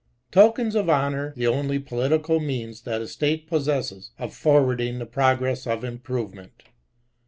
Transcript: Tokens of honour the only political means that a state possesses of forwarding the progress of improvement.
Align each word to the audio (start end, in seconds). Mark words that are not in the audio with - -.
Tokens 0.31 0.73
of 0.73 0.89
honour 0.89 1.31
the 1.37 1.45
only 1.45 1.77
political 1.77 2.39
means 2.39 2.81
that 2.85 3.01
a 3.03 3.07
state 3.07 3.45
possesses 3.45 4.09
of 4.17 4.33
forwarding 4.33 4.97
the 4.97 5.05
progress 5.05 5.67
of 5.67 5.83
improvement. 5.83 6.63